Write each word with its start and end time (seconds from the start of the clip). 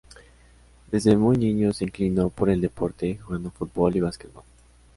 Desde 0.89 1.15
muy 1.15 1.37
niño 1.37 1.73
se 1.73 1.83
inclinó 1.83 2.29
por 2.31 2.49
el 2.49 2.59
deporte, 2.59 3.19
jugando 3.19 3.51
fútbol 3.51 3.97
y 3.97 4.01
basquetbol. 4.01 4.43